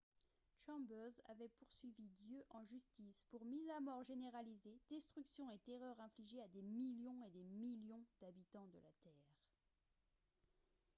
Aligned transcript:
chambers 0.57 1.21
avait 1.29 1.49
poursuivi 1.59 2.09
dieu 2.21 2.43
en 2.49 2.63
justice 2.65 3.23
pour 3.29 3.45
«mise 3.45 3.69
à 3.69 3.79
mort 3.81 4.01
généralisée 4.03 4.79
destruction 4.89 5.51
et 5.51 5.59
terreur 5.59 5.95
infligées 5.99 6.41
à 6.41 6.47
des 6.47 6.63
millions 6.63 7.21
et 7.23 7.29
des 7.29 7.43
millions 7.43 8.03
d'habitants 8.19 8.65
de 8.73 8.79
la 8.79 8.91
terre.» 9.03 9.29